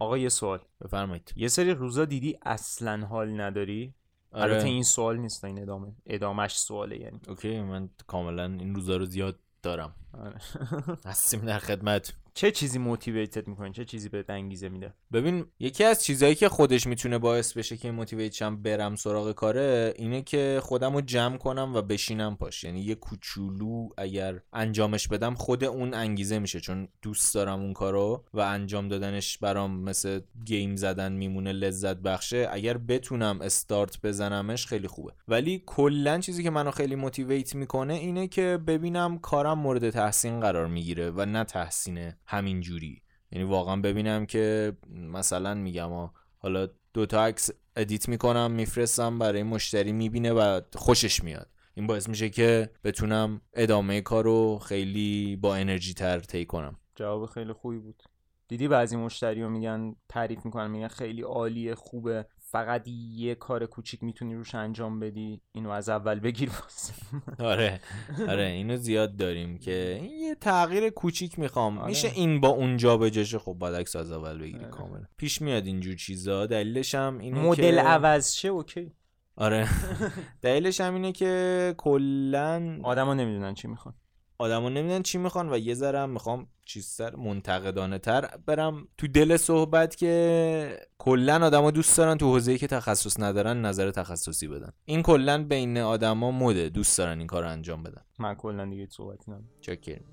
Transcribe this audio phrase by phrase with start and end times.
[0.00, 0.58] آقا یه سوال.
[0.84, 1.32] بفرمایید.
[1.36, 3.94] یه سری روزا دیدی اصلا حال نداری؟
[4.32, 4.42] آره.
[4.52, 7.20] البته این سوال نیست این ادامه ادامش سواله یعنی.
[7.28, 9.94] okay من کاملا این روزا رو زیاد دارم.
[10.24, 10.38] آره.
[11.06, 12.14] هستیم در خدمت.
[12.34, 16.48] چه چیزی motivate ت می‌کنه چه چیزی بهت انگیزه میده؟ ببین یکی از چیزهایی که
[16.48, 21.36] خودش می‌تونه باعث بشه که motivate شم برم سراغ کاره اینه که خودم رو جمع
[21.36, 22.64] کنم و بشینم پاش.
[22.64, 26.60] یعنی یه کوچولو اگر انجامش بدم خود اون انگیزه میشه.
[26.60, 32.48] چون دوست دارم اون کارو و انجام دادنش برام مثل game زدن میمونه لذت بخشه.
[32.52, 35.12] اگر بتونم استارت بزنمش خیلی خوبه.
[35.28, 40.66] ولی کلا چیزی که منو خیلی motivate می‌کنه اینه که ببینم کارم مورد تحسین قرار
[40.66, 43.02] می‌گیره و نه تحسین همین جوری
[43.32, 50.32] یعنی واقعا ببینم که مثلا میگم حالا دوتا عکس ادیت می‌کنم میفرستم برای مشتری می‌بینه
[50.32, 51.50] و خوشش میاد.
[51.74, 56.76] این باعث میشه که بتونم ادامه کارو خیلی با انرژی تر طی کنم.
[56.94, 58.02] جواب خیلی خوبی بود.
[58.48, 62.26] دیدی بعضی مشتری میگن تعریف می‌کنن میگن خیلی عالیه خوبه.
[62.38, 65.42] فقط یه کار کوچیک می‌تونی روش انجام بدی.
[65.52, 66.94] اینو از اول بگیر واسه.
[67.38, 67.80] آره.
[68.28, 71.78] آره اینو زیاد داریم که این یه تغییر کوچیک می‌خوام.
[71.78, 71.88] آره.
[71.88, 74.70] میشه این با اونجا بجاشه خب باید عکس از اول بگیری آره.
[74.70, 75.04] کاملا.
[75.16, 76.46] پیش میاد اینجور چیزا.
[76.46, 78.92] دلیلش هم اینه مدل که عوض شه اوکی.
[79.36, 79.68] آره.
[80.42, 83.94] دلیلش هم اینه که کلا آدما نمی‌دونن چی می‌خوان.
[84.40, 89.08] آدما نمی‌دونن چی می‌خوان و یه ذره هم می‌خوام چیز سر منتقدانه تر برم تو
[89.08, 94.72] دل صحبت که کلا آدما دوست دارن تو حوزه‌ای که تخصص ندارن نظر تخصصی بدن.
[94.84, 98.02] این کلا بین آدما مده دوست دارن این کار رو انجام بدن.
[98.18, 99.48] من کلا دیگه صحبتی ندارم.
[99.60, 100.04] چکریم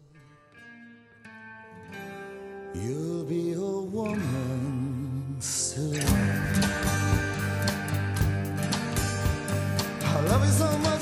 [2.74, 6.06] You'll be a woman soon.
[10.14, 10.97] I love you so much,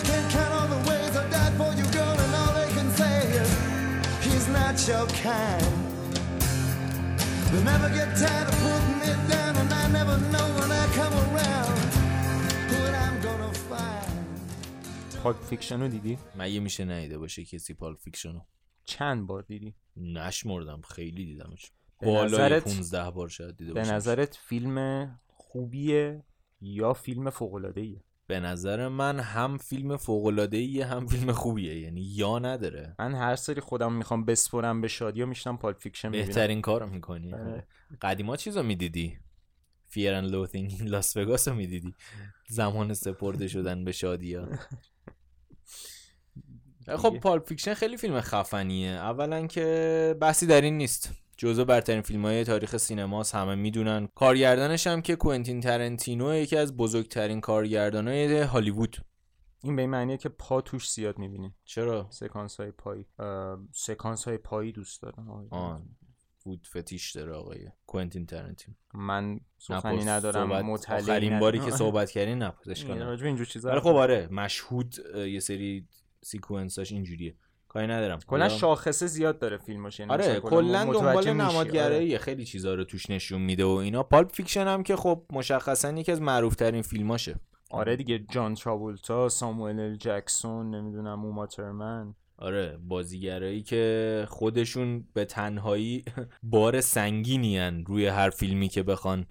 [4.76, 5.74] not your kind.
[7.52, 11.16] They never get tired of putting me down, and I never know when I come
[11.26, 11.76] around
[12.72, 14.14] what I'm gonna find.
[15.24, 18.40] Pulp Fiction رو دیدی؟ مگه میشه ندیده باشه کسی Pulp Fiction و
[18.86, 23.94] چند بار دیدی؟ نشمردم خیلی دیدمش به بالای نظرت- 15 بار شاید دیده به باشم.
[23.94, 26.24] نظرت فیلم خوبیه
[26.62, 31.80] یا فیلم فوق العاده ایه به نظر من هم فیلم فوق العاده هم فیلم خوبیه.
[31.80, 32.96] یعنی یا نداره.
[33.00, 36.28] من هر سری خودم می‌خوام بسپرم به شادی یا میشینم Pulp Fiction می‌بینم.
[36.28, 37.34] بهترین کارو می‌کنی.
[37.34, 37.68] آره.
[38.02, 39.18] قدیما چیزو می‌دیدی؟
[39.86, 41.96] Fear and Loathing Las Vegas رو می‌دیدی؟
[42.48, 44.48] زمان سپرده شدن به شادی ها
[46.98, 47.20] خب.
[47.20, 48.90] Pulp Fiction خیلی فیلم خفنیه.
[48.90, 51.25] اولا که بحثی در این نیست.
[51.38, 54.08] جزو برترین فیلم های تاریخ سینماست همه می‌دونن.
[54.16, 58.98] کارگردانش هم که کوئنتین ترنتینو یکی از بزرگترین کارگردان های هالیوود.
[59.64, 61.54] این به این معنیه که پا توش زیاد می‌بینی.
[61.64, 63.06] چرا؟ سکانس های پایی
[63.72, 65.48] سکانس های پایی دوست دارم.
[65.52, 65.82] آه
[66.46, 68.76] foot fetish داره آقای کوئنتین ترنتینو.
[68.94, 70.04] من سخنی.
[70.04, 71.72] ندارم مطلعی آخرین باری که.
[71.82, 73.08] صحبت کردین این کنم.
[73.08, 75.88] اینجور چیزا ولی خب آره مشهود یه سری
[76.24, 77.36] سکانساش اینجوریه.
[77.76, 78.20] کاری ندارم.
[78.28, 81.32] کلا شاخصه زیاد داره فیلماش یعنی آره کلا دنبال میشی.
[81.32, 84.04] نمادگرایی خیلی چیزا رو توش نشون میده و اینا.
[84.04, 87.36] Pulp Fiction هم که خب مشخصا یکی از معروف ترین فیلماشه.
[87.72, 92.16] آره دیگه جان تراولتا ساموئل جکسون نمی‌دونم اوما ترمن.
[92.38, 96.04] آره بازیگرایی که خودشون به تنهایی
[96.44, 99.26] بار سنگینیان روی هر فیلمی که بخوان.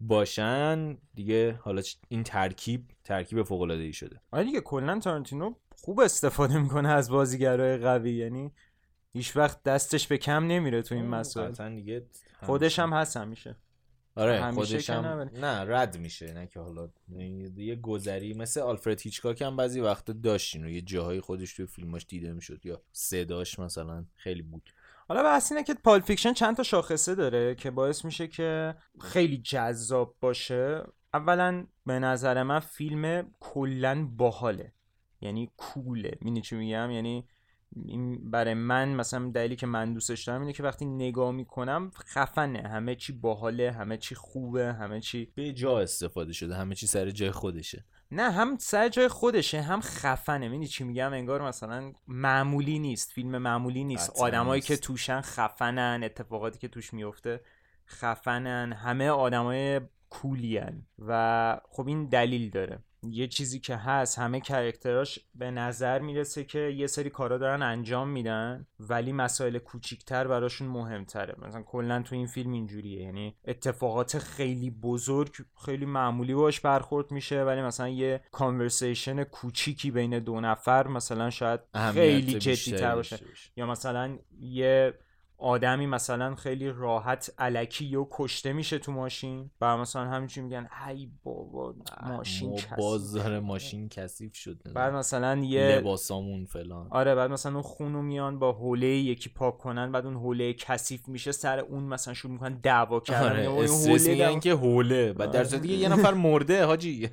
[0.00, 4.20] باشن دیگه حالا این ترکیب ترکیب فوق العاده ای شده.
[4.30, 8.12] آره دیگه کلا تارانتینو خوب استفاده می‌کنه از بازیگرای قوی.
[8.12, 8.52] یعنی
[9.12, 11.74] هیچ وقت دستش به کم نمیره تو این مسائل.
[11.74, 12.06] دیگه
[12.42, 13.56] خودش هم هست همیشه.
[14.14, 15.30] آره همیشه خودش هم.
[15.34, 16.88] نه رد میشه نه که حالا
[17.56, 22.06] یه گذری مثل آلفرد هیچکاک هم بعضی وقتا داشتین و یه جاهای خودش توی فیلماش
[22.08, 24.70] دیده می‌شد یا صداش مثلا خیلی بود.
[25.08, 29.38] حالا بحث اینه که Pulp Fiction چند تا شاخصه داره که باعث میشه که خیلی
[29.38, 30.82] جذاب باشه.
[31.14, 34.72] اولا به نظر من فیلم کلا باحاله.
[35.20, 36.18] یعنی cool ه.
[36.20, 37.28] می‌دونی چی میگم؟ یعنی
[37.84, 42.68] این برای من مثلا دلیلی که من دوستش دارم اینه که وقتی نگاه می‌کنم خفنه.
[42.68, 47.10] همه چی باحاله همه چی خوبه همه چی به جا استفاده شده همه چی سر
[47.10, 47.84] جای خودشه.
[48.10, 50.48] نه هم سر جای خودشه هم خفنه.
[50.48, 54.10] می‌دونی چی میگم؟ انگار مثلا معمولی نیست فیلم معمولی نیست.
[54.20, 54.76] آدمایی که.
[54.76, 57.40] توشن خفنن اتفاقاتی که توش میفته
[57.86, 58.72] خفنن.
[58.72, 62.78] همه آدمای کولین و خب این دلیل داره.
[63.02, 68.08] یه چیزی که هست همه کرکتراش به نظر می‌رسه که یه سری کارا دارن انجام
[68.08, 71.34] میدن ولی مسائل کوچیکتر براشون مهمتره.
[71.38, 73.02] مثلا کلا تو این فیلم اینجوریه.
[73.02, 75.34] یعنی اتفاقات خیلی بزرگ
[75.64, 81.60] خیلی معمولی باش برخورد میشه ولی مثلا یه کانورسیشن کوچیکی بین دو نفر مثلا شاید
[81.92, 83.10] خیلی بیشتری جدی تر باشه.
[83.16, 83.50] داشته باشه.
[83.56, 84.94] یا مثلا یه
[85.38, 91.08] آدمی مثلا خیلی راحت علکی و کشته میشه تو ماشین و مثلا همینجوری میگن ای
[91.24, 91.74] بابا
[92.06, 94.72] ماشین کثیف بازار ماشین کثیف شد.
[94.74, 96.88] بعد مثلا یه لباسامون فلان.
[96.90, 101.08] آره بعد مثلا اون خونو میان با حوله یکی پاک کنن بعد اون حوله کثیف
[101.08, 103.46] میشه سر اون مثلا شروع می‌کنن دعوا کردن.
[103.46, 105.12] آره حوله میگن که حوله.
[105.12, 107.08] بعد در صورتی که یه نفر مرده حاجی.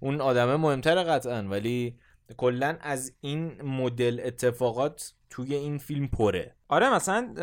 [0.00, 1.42] اون آدمه مهمتره قطعا.
[1.42, 1.98] ولی
[2.36, 6.56] کلا از این مدل اتفاقات توی این فیلم پره.
[6.68, 7.34] آره مثلا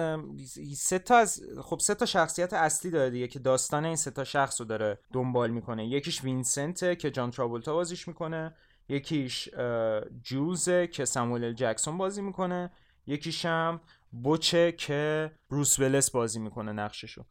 [0.76, 4.24] سه تا از خب سه تا شخصیت اصلی داره دیگه که داستان این سه تا
[4.24, 5.88] شخص رو داره دنبال می‌کنه.
[5.88, 8.56] یکیش وینسنته که جان تراولتا بازیش می‌کنه.
[8.90, 12.72] یکیش اه، جولزه که ساموئل جکسون بازی می‌کنه.
[13.06, 13.82] یکیش هم
[14.12, 17.26] بوچه که بروس ویلیس بازی می‌کنه نقششو.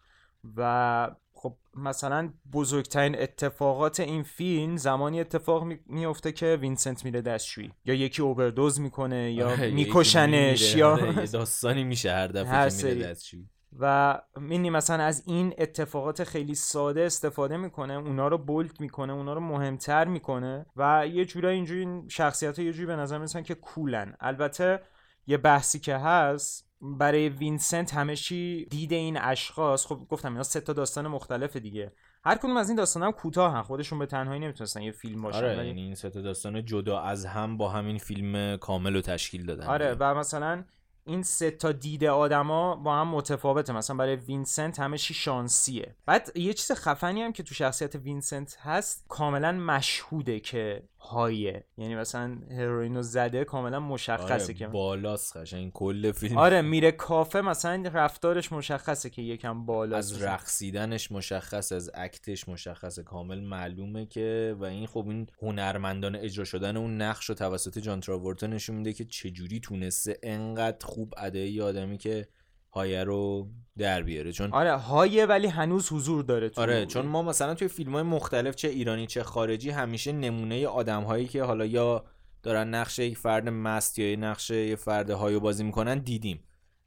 [0.56, 7.72] و خب مثلا بزرگترین اتفاقات این فیلم زمانی اتفاق می- میفته که وینسنت میره دستشویی
[7.84, 10.76] یا یکی اووردوز می‌کنه یا آره، میکشنش.
[10.76, 13.08] یا آره، داستانی میشه هر دفعه که میره.
[13.08, 13.48] دستشویی
[13.78, 19.34] و می‌بینی مثلا از این اتفاقات خیلی ساده استفاده می‌کنه اونا رو bold می‌کنه اونا
[19.34, 23.42] رو مهمتر می‌کنه و یه جورایی اینجوری این شخصیت ها یه جوری به نظر می‌رسن
[23.42, 24.80] که cool ن البته
[25.26, 29.86] یه بحثی که هست برای وینسنت همه چی دید این اشخاص.
[29.86, 31.92] خب گفتم اینا سه تا داستان مختلف دیگه.
[32.24, 35.38] هر کدوم از این داستان هم کوتاه هم خودشون به تنهایی نمی‌تونستن یه فیلم باشن.
[35.38, 39.46] آره یعنی این سه تا داستان جدا از هم با همین فیلم کامل رو تشکیل
[39.46, 39.66] دادن.
[39.66, 39.96] آره.
[40.00, 40.64] و مثلا
[41.04, 43.72] این سه تا دید آدما با هم متفاوته.
[43.72, 45.96] مثلا برای وینسنت همه چی شانسیه.
[46.06, 51.64] بعد یه چیز خفنی هم که تو شخصیت وینسنت هست کاملا مشهوده که high ه
[51.78, 55.72] یعنی مثلا هروئین رو زده کاملا مشخصه آره که بالاست قشنگ.
[55.72, 56.38] کل فیلم.
[56.38, 60.12] آره میره کافه مثلا رفتارش مشخصه که یکم بالاست.
[60.12, 63.02] از رقصیدنش مشخص از act ش مشخصه.
[63.02, 68.00] کامل معلومه که و این خب این هنرمندان اجرا شدن اون نقش رو توسط جان
[68.00, 72.28] تراولتا نشون میده که چجوری تونسته انقدر خوب ادای آدمی که
[72.76, 74.32] هایه رو در بیاره.
[74.32, 78.02] چون آره هایه ولی هنوز حضور داره تو آره چون ما مثلا توی فیلم های
[78.02, 82.04] مختلف چه ایرانی چه خارجی همیشه نمونه آدم هایی که حالا یا
[82.42, 86.44] دارن نقش یک فرد مست یا نقش یه فرد هایو بازی می‌کنن دیدیم.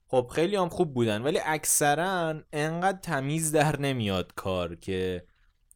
[0.07, 5.23] خب خیلی هم خوب بودن ولی اکثرا انقدر تمیز در نمیاد کار که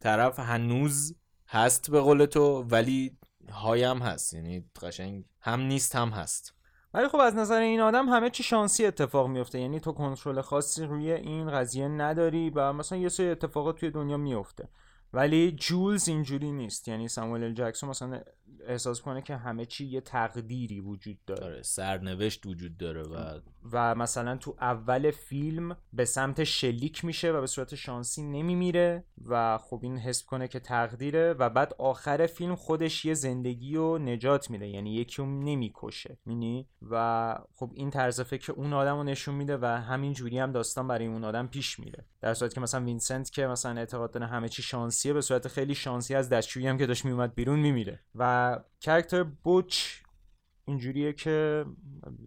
[0.00, 1.14] طرف هنوز
[1.48, 3.18] هست به قول تو ولی
[3.50, 4.34] هایم هست.
[4.34, 6.54] یعنی قشنگ هم نیست هم هست.
[6.94, 10.84] ولی خب از نظر این آدم همه چی شانسی اتفاق میفته یعنی تو کنترل خاصی
[10.84, 14.68] روی این قضیه نداری و مثلا یه سری اتفاقات توی دنیا میفته
[15.14, 16.88] ولی جولز اینجوری نیست.
[16.88, 18.20] یعنی ساموئل جکسون مثلا
[18.66, 21.44] احساس کنه که همه چی یه تقدیری وجود داره.
[21.44, 23.40] آره سرنوشت وجود داره و
[23.72, 29.58] و مثلا تو اول فیلم به سمتش شلیک میشه و به صورت شانسی نمیمیره و
[29.58, 34.50] خب این حس کنه که تقدیره و بعد آخر فیلم خودش یه زندگی رو نجات
[34.50, 34.68] میده.
[34.68, 36.18] یعنی یکی رو نمی‌کشه.
[36.26, 40.52] مینی و خب این طرز فکر اون آدم رو نشون میده و همین جوری هم
[40.52, 42.04] داستان برای اون آدم پیش میره.
[42.20, 44.62] در صورتی که مثلا وینسنت که مثلا اعتقاد داره همه چی
[45.04, 48.00] شانسیه به صورت خیلی شانسی از دستشویی هم که داشت میومد بیرون میمیره.
[48.14, 50.03] و character بوچ
[50.66, 51.64] اینجوریه که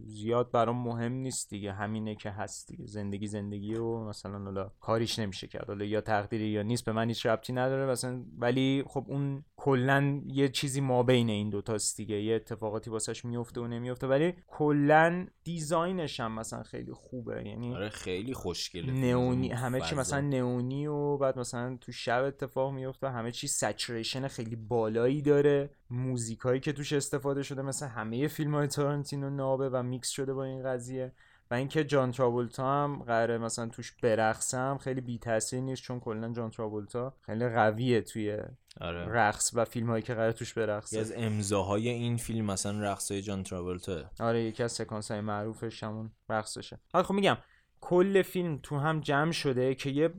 [0.06, 1.72] زیاد برام مهم نیست دیگه.
[1.72, 2.86] همینه که هست دیگه.
[2.86, 5.66] زندگی زندگی و مثلا حالا کاریش نمیشه کرد.
[5.66, 6.84] حالا یا تقدیری یا نیست.
[6.84, 7.90] به من هیچ ربطی نداره.
[7.90, 12.22] مثلا ولی خب اون کلا یه چیزی ما بین این دوتاست دیگه.
[12.22, 14.06] یه اتفاقاتی واسش میفته و نمیفته.
[14.06, 17.42] ولی کلا design ش هم مثلا خیلی خوبه.
[17.46, 18.92] یعنی آره خیلی خوشگله.
[18.92, 19.94] نئونی همه چی.
[19.94, 23.10] مثلا نئونی و بعد مثلا تو شب اتفاق میفته.
[23.10, 25.70] همه چی saturation خیلی بالایی داره.
[25.90, 30.44] موزیکایی که توش استفاده شده مثل همه فیلم های تارانتینو نابه و میکس شده با
[30.44, 31.12] این قضیه.
[31.50, 36.00] و اینکه جان تراولتا هم قراره مثلا توش برقصه هم خیلی بی تاثیر نیست چون
[36.00, 38.38] کلا جان تراولتا خیلی قویه توی
[38.80, 39.04] آره.
[39.06, 40.98] رقص و فیلم هایی که قراره توش برقصه.
[40.98, 46.10] از امضاهای این فیلم مثلا رقصای جان تراولتا آره یکی از سکانس های معروفش همون
[46.28, 46.80] رقصشه.
[46.92, 47.38] حالا خب میگم
[47.80, 50.14] کل فیلم تو هم جمع شده که یه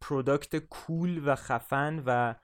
[0.00, 2.34] product cool و خفن و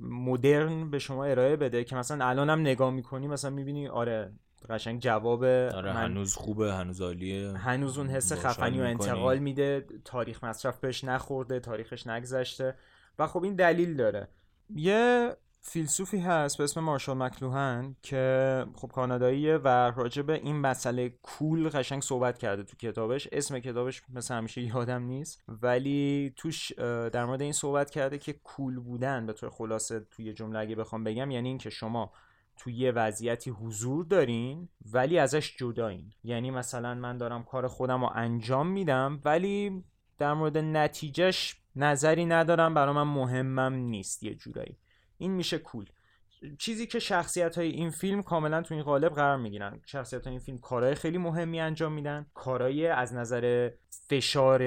[0.00, 4.32] مدرن به شما ارائه بده که مثلا الان هم نگاه می‌کنی مثلا می‌بینی آره
[4.68, 8.82] قشنگ جواب آره من هنوز خوبه هنوز عالیه هنوز اون حس خفنی و.
[8.82, 12.74] انتقال میده تاریخ مصرف بهش نخورده تاریخش نگذشته
[13.18, 14.28] و خب این دلیل داره
[14.74, 21.08] یه فیلسوفی هست به اسم مارشال مکلوهن که خب کاناداییه و راجع به این مسئله
[21.22, 23.28] کول قشنگ صحبت کرده تو کتابش.
[23.32, 25.42] اسم کتابش مثل همیشه یادم نیست.
[25.48, 26.72] ولی توش
[27.12, 31.04] در مورد این صحبت کرده که کول بودن به طور خلاصه توی جمله اگه بخوام
[31.04, 32.12] بگم یعنی اینکه شما
[32.56, 38.10] توی یه وضعیتی حضور دارین ولی ازش جدایین یعنی مثلا من دارم کار خودم رو
[38.14, 39.84] انجام میدم ولی
[40.18, 44.76] در مورد نتیجهش نظری ندارم برا من مهمم نیست یه جورایی.
[45.20, 45.86] این میشه کول.
[46.58, 49.80] چیزی که شخصیت های این فیلم کاملا تو این قالب قرار می‌گیرن.
[49.86, 52.26] شخصیت های این فیلم کارهای خیلی مهمی انجام میدن.
[52.34, 53.70] کارهای از نظر
[54.08, 54.60] فشار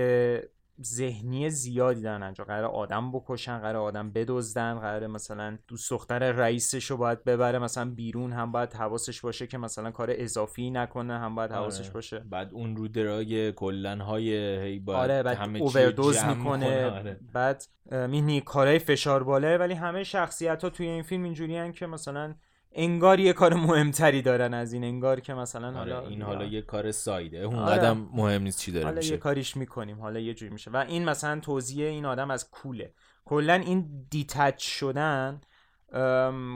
[0.82, 6.92] ذهنی زیادی دارن انجام قرار آدم بکشن قرار آدم بدزدن قرار مثلا دوست دختر رئیسش
[6.92, 11.36] رو باید ببره مثلا بیرون هم باید حواسش باشه که مثلا کار اضافی نکنه هم
[11.36, 11.94] باید حواسش آره.
[11.94, 16.86] باشه بعد اون رو درای کلن های هی باید آره بعد همه اووردوز می‌کنه کنه.
[16.86, 17.20] آره.
[17.34, 22.36] بعد می‌دونی کارهای فشار باله ولی همه شخصیت ها توی این فیلم اینجوری که مثلا
[22.76, 26.62] انگار یه کار مهمتری دارن از این انگار که مثلا آره حالا این حالا یه
[26.62, 27.38] کار سایده.
[27.38, 27.78] اون آره.
[27.78, 29.12] قدم مهم نیست چی داره حالا میشه.
[29.12, 30.72] یه کاریش می‌کنیم حالا یه جوری میشه.
[30.72, 32.94] و این مثلا توضیح این آدم از کوله.
[33.26, 35.42] کلا این دیتچ شدن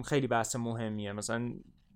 [0.05, 1.11] خیلی بحث مهمیه.
[1.11, 1.53] مثلا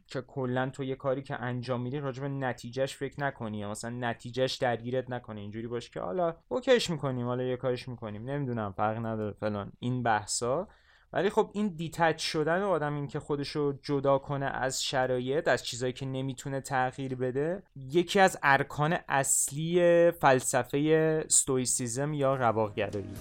[0.08, 3.90] که کلا تو یه کاری که انجام میدی راجع به نتیجهش فکر نکنی یا مثلا
[3.90, 5.42] نتیجهش درگیرت نکنی.
[5.42, 8.30] اینجوری باشه که حالا اوکیش می‌کنیم حالا یه کارش می‌کنیم.
[8.30, 9.72] نمی‌دونم فرق نداره فلان.
[9.80, 10.68] این بحثا
[11.14, 15.94] ولی خب این دیتچ شدن آدم این که خودشو جدا کنه از شرایط از چیزایی
[15.94, 23.14] که نمی‌تونه تغییر بده یکی از ارکان اصلی فلسفه ستویسیزم یا رواقگرایی.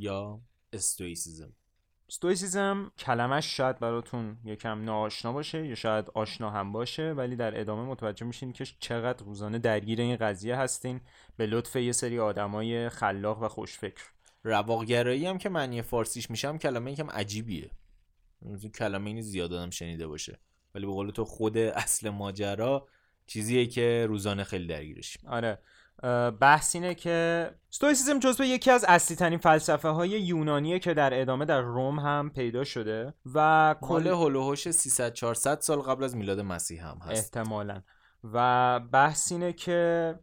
[0.00, 0.40] یا
[0.72, 1.52] استویسیزم
[2.08, 7.82] ستویسیزم کلمش شاید براتون یکم ناآشنا باشه یا شاید آشنا هم باشه ولی در ادامه
[7.82, 11.00] متوجه میشین که چقدر روزانه درگیر این قضیه هستین
[11.36, 14.04] به لطف یه سری آدمای خلاق و خوشفکر.
[14.44, 17.70] رواقگرایی هم که معنی فارسیش میشم کلمه یکم عجیبیه.
[18.74, 20.38] کلمه اینی زیاد آدم شنیده باشه.
[20.74, 22.88] ولی به قول تو خود اصل ماجرا
[23.26, 25.16] چیزیه که روزانه خیلی درگیرش.
[25.26, 25.58] آره.
[26.40, 31.44] بحث اینه که ستویسیزم جزو یکی از اصلی ترین فلسفه های یونانیه که در ادامه
[31.44, 36.86] در روم هم پیدا شده و کل هلوهوش 300 400 سال قبل از میلاد مسیح
[36.86, 37.36] هم هست.
[37.36, 37.82] احتمالا.
[38.24, 40.14] و بحث اینه که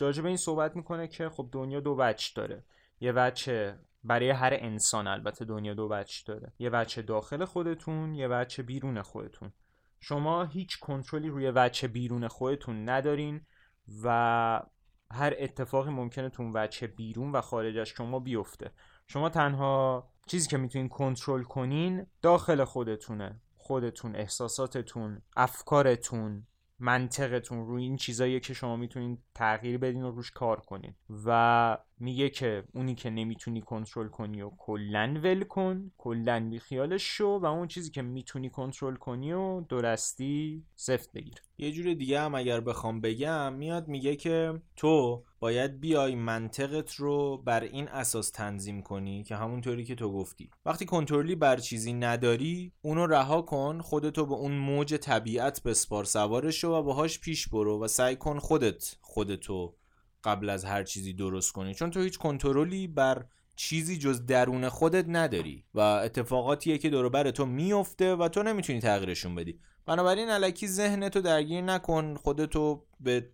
[0.00, 2.64] راجع به این صحبت می‌کنه که خب دنیا دو وجه داره.
[3.00, 3.74] یه وجه
[4.04, 6.52] برای هر انسان البته دنیا دو وجه داره.
[6.58, 9.52] یه وجه داخل خودتون یه وجه بیرون خودتون.
[10.00, 13.40] شما هیچ کنترلی روی وجه بیرون خودتون ندارین
[14.04, 14.62] و
[15.12, 18.70] هر اتفاقی ممکنه تو اون وجه بیرون و خارج از شما بیفته.
[19.06, 23.40] شما تنها چیزی که می‌تونین کنترل کنین داخل خودتونه.
[23.56, 26.46] خودتون احساساتتون افکارتون
[26.78, 30.94] منطقتون روی این چیزایی که شما می‌تونین تغییر بدین و روش کار کنین.
[31.26, 37.02] و میگه که اونی که نمی‌تونی کنترل کنی و کلا ول کن کلا بی خیالش
[37.02, 41.34] شو و اون چیزی که می‌تونی کنترل کنی و درستی سفت بگیر.
[41.58, 47.38] یه جور دیگه هم اگر بخوام بگم میاد میگه که تو باید بیای منطقت رو
[47.38, 50.50] بر این اساس تنظیم کنی که همونطوری که تو گفتی.
[50.66, 56.64] وقتی کنترلی بر چیزی نداری اونو رها کن خودتو به اون موج طبیعت بسپار سوارش
[56.64, 59.74] و باهاش پیش برو و سعی کن خودت خودتو
[60.24, 61.74] قبل از هر چیزی درست کنی.
[61.74, 63.24] چون تو هیچ کنترلی بر
[63.56, 68.80] چیزی جز درون خودت نداری و اتفاقاتیه که دور بر تو میفته و تو نمی‌تونی
[68.80, 69.58] تغییرشون بدی.
[69.86, 73.30] بنابراین علکی ذهنتو درگیر نکن خودتو به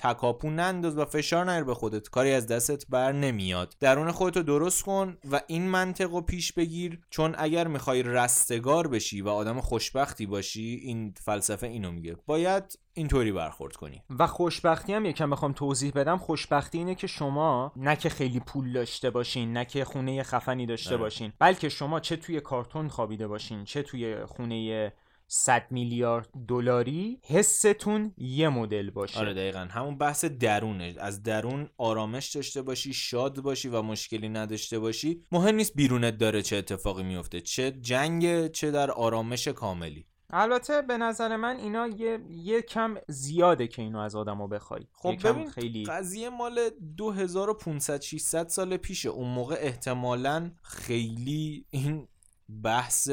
[0.00, 2.08] تکاپو ننداز و فشار نیار به خودت.
[2.08, 3.76] کاری از دستت بر نمیاد.
[3.80, 7.00] درون خودتو درست کن و این منطق رو پیش بگیر.
[7.10, 12.16] چون اگر می‌خوای رستگار بشی و آدم خوشبختی باشی این فلسفه اینو میگه.
[12.26, 14.02] باید اینطوری برخورد کنی.
[14.18, 16.18] و خوشبختی هم یکم بخوام توضیح بدم.
[16.18, 20.90] خوشبختی اینه که شما نه که خیلی پول داشته باشین نه که خونه خفنی داشته
[20.90, 20.98] آره.
[20.98, 24.92] باشین بلکه شما چه توی کارتون خوابیده باشین چه توی خونه
[25.32, 29.18] 100 میلیارد دلاری حستون یه مدل باشه.
[29.18, 29.68] آره دقیقا.
[29.70, 30.94] همون بحث درونه.
[30.98, 35.24] از درون آرامش داشته باشی شاد باشی و مشکلی نداشته باشی.
[35.32, 40.06] مهم نیست بیرونت داره چه اتفاقی میفته چه جنگ چه در آرامش کاملی.
[40.30, 44.86] البته به نظر من اینا یه, یه کم زیاده که اینو از آدمو بخوای.
[44.92, 49.08] خب ببین خیلی قضیه مال 2500 600 سال پیشه.
[49.08, 52.08] اون موقع احتمالا خیلی این
[52.62, 53.10] بحث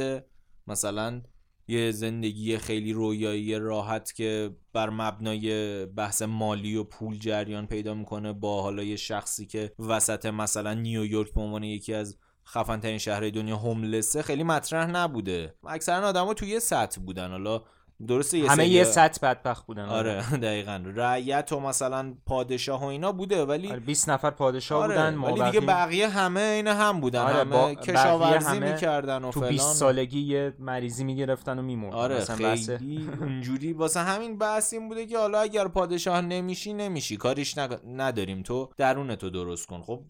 [0.67, 1.21] مثلا
[1.67, 8.33] یه زندگی خیلی رویایی راحت که بر مبنای بحث مالی و پول جریان پیدا می‌کنه
[8.33, 13.31] با حالا یه شخصی که وسط مثلا نیویورک به عنوان یکی از خفن ترین شهرهای
[13.31, 15.55] دنیا هوملسه خیلی مطرح نبوده.
[15.67, 17.31] اکثرا آدما توی یه سطح بودن.
[17.31, 17.63] حالا
[18.07, 20.83] درسته یه همه یه سطح بدبخت بودن آره دقیقا.
[20.95, 25.43] رعیت و مثلا پادشاه و اینا بوده ولی آره 20 نفر پادشاه آره بودن ولی
[25.51, 29.51] دیگه بقیه همه این هم بودن آره، همه با- کشاورزی همه می‌کردن و تو فلان.
[29.51, 31.95] 20 سالگی یه مریضی می‌گرفتن و میمردن.
[31.95, 37.17] آره مثلا خیلی اونجوری واسه همین بحث این بوده که حالا اگر پادشاه نمیشی نمیشی.
[37.17, 37.55] کاریش
[37.87, 38.43] نداریم.
[38.43, 39.81] تو درون تو درست کن.
[39.81, 40.01] خب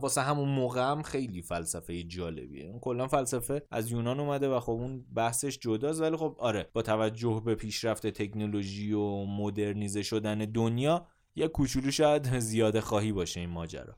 [0.00, 2.66] واسه همون موقع هم خیلی فلسفه جالبیه.
[2.66, 6.00] اون کلا فلسفه از یونان اومده و خب اون بحثش جداست.
[6.00, 12.38] ولی خب آره با توجه به پیشرفت تکنولوژی و مدرنیزه شدن دنیا یه کوچولو شاید
[12.38, 13.96] زیاده خواهی باشه این ماجرا.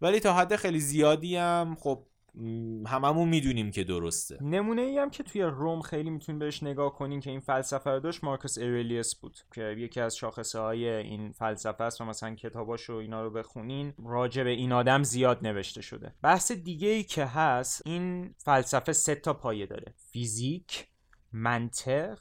[0.00, 2.06] ولی تا حد خیلی زیادی هم خب
[2.86, 4.38] هممون می‌دونیم که درسته.
[4.40, 8.00] نمونه ای هم که توی روم خیلی می‌تونیم بهش نگاه کنین که این فلسفه رو
[8.00, 12.90] داشت مارکوس اوریلیوس بود که یکی از شاخصه های این فلسفه است و مثلا کتاباش
[12.90, 16.14] و اینا رو بخونین راجع به این آدم زیاد نوشته شده.
[16.22, 19.94] بحث دیگه ای که هست این فلسفه سه تا پایه داره.
[19.96, 20.88] فیزیک
[21.32, 22.18] منطق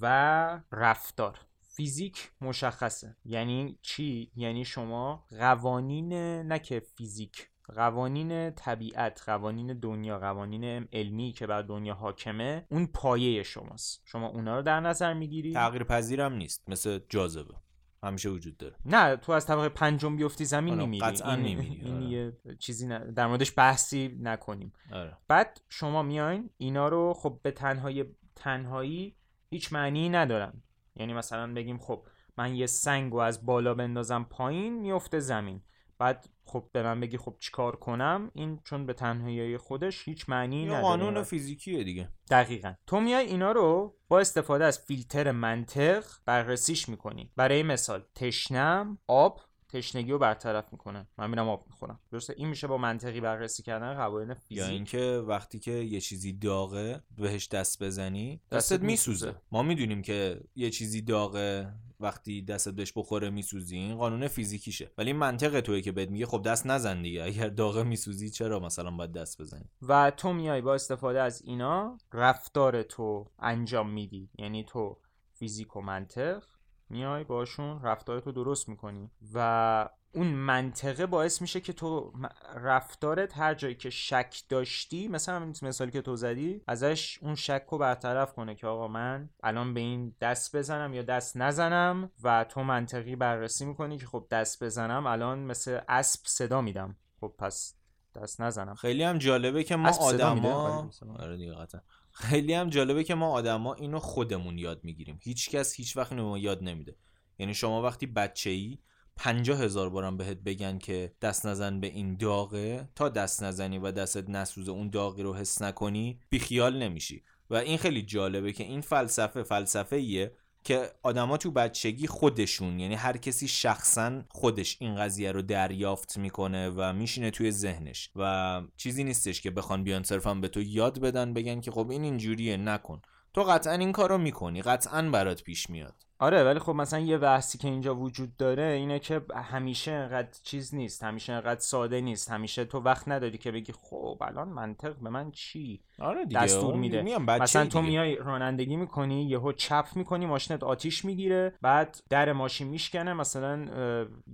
[0.00, 1.38] و رفتار.
[1.76, 3.16] فیزیک مشخصه.
[3.24, 6.12] یعنی چی؟ یعنی شما قوانین
[6.42, 7.48] نه که فیزیک.
[7.74, 14.02] قوانین طبیعت قوانین دنیا قوانین علمی که بر دنیا حاکمه اون پایه شماست.
[14.04, 16.68] شما اونا رو در نظر می‌گیری تغییر پذیرم نیست.
[16.68, 17.54] مثل جاذبه.
[18.02, 18.74] همیشه وجود داره.
[18.84, 21.04] نه تو از طبقه پنجم بیفتی زمین حالا میمیری.
[21.06, 22.06] قطعاً این, می‌میری، این آره.
[22.06, 24.72] یه چیزی نه در موردش بحثی نکنیم.
[24.92, 25.16] آره.
[25.28, 28.04] بعد شما میاین اینا رو خب به تنهایی
[28.36, 29.16] تنهایی
[29.50, 30.62] هیچ معنی ندارن.
[30.96, 32.06] یعنی مثلا بگیم خب
[32.36, 35.62] من یه سنگ رو از بالا بندازم پایین میفته زمین.
[35.98, 40.64] بعد خب به من بگی خب چیکار کنم؟ این چون به تنهایی خودش هیچ معنی
[40.64, 40.82] نداره.
[40.82, 42.08] قانون فیزیکیه دیگه.
[42.30, 42.74] دقیقا.
[42.86, 47.30] تو میای اینا رو با استفاده از فیلتر منطق بررسیش می‌کنی.
[47.36, 51.06] برای مثال تشنم آب تشنگی رو برطرف می‌کنه.
[51.18, 52.00] من میرم آب می‌خورم.
[52.12, 56.32] درسته؟ این میشه با منطقی بررسی کردن قوانین یا فیزیک اینکه وقتی که یه چیزی
[56.32, 59.26] داغه بهش دست بزنی دستت دستت میسوزه.
[59.26, 59.42] می‌سوزه.
[59.52, 63.76] ما می‌دونیم که یه چیزی داغه وقتی دستت بهش بخوره میسوزی.
[63.76, 64.90] این قانون فیزیکیشه.
[64.98, 67.24] ولی منطق توی که بهت میگه خب دست نزن دیگه.
[67.24, 71.98] اگر داغه میسوزی چرا مثلا باید دست بزنی؟ و تو میای با استفاده از اینا
[72.12, 74.30] رفتار تو انجام میدی.
[74.38, 74.98] یعنی تو
[75.34, 76.42] فیزیک و منطق.
[76.90, 82.12] میای باشون تو درست می‌کنی و اون منطقه باعث میشه که تو
[82.54, 87.78] رفتارت هر جایی که شک داشتی مثلا مثالی که تو زدی ازش اون شک رو
[87.78, 92.62] برطرف کنه که آقا من الان به این دست بزنم یا دست نزنم و تو
[92.62, 97.74] منطقی بررسی می‌کنی که خب دست بزنم الان مثل اسب صدا میدم خب پس
[98.14, 101.80] دست نزنم خیلی هم جالبه که ما؟ آدما آره دیگه قطعا.
[102.20, 105.18] خیلی هم جالبه که ما آدما اینو خودمون یاد می‌گیریم.
[105.22, 106.96] هیچ کس هیچ وقت اینو یاد نمیده.
[107.38, 108.78] یعنی شما وقتی بچه ای
[109.16, 113.90] پنجاه هزار بارم بهت بگن که دست نزن به این داغه تا دست نزنی و
[113.90, 117.22] دستت نسوزه اون داغی رو حس نکنی بیخیال نمیشی.
[117.50, 120.32] و این خیلی جالبه که این فلسفه فلسفه ایه
[120.64, 126.68] که آدما تو بچگی خودشون یعنی هر کسی شخصا خودش این قضیه رو دریافت می‌کنه
[126.68, 131.34] و میشینه توی ذهنش و چیزی نیستش که بخوان بیان صرفا به تو یاد بدن
[131.34, 133.02] بگن که خب این اینجوریه نکن.
[133.34, 137.58] تو قطعا این کارو می‌کنی قطعا برات پیش میاد آره ولی خب مثلا یه بحثی
[137.58, 142.64] که اینجا وجود داره اینه که همیشه انقدر چیز نیست همیشه انقدر ساده نیست همیشه
[142.64, 147.18] تو وقت نداری که بگی خب الان منطق به من چی آره دیگه دستور میده.
[147.18, 147.90] مثلا تو دیگه.
[147.90, 153.66] میای رانندگی می‌کنی یهو چپ می‌کنی ماشینت آتیش می‌گیره بعد در ماشین میشکنه مثلا